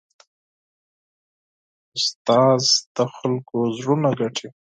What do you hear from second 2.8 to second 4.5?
د خلکو زړونه ګټي.